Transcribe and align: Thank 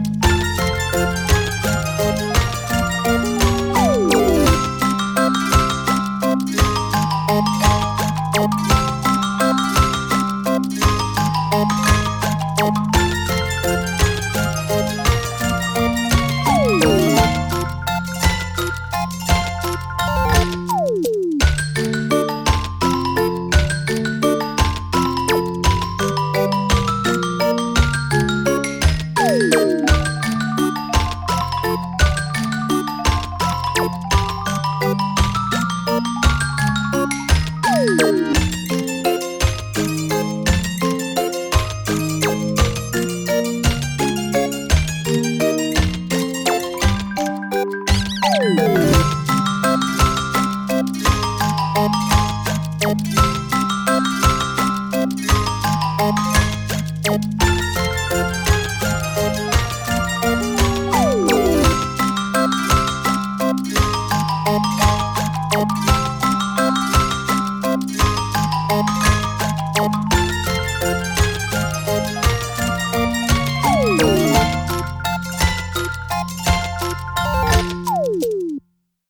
Thank 0.00 0.37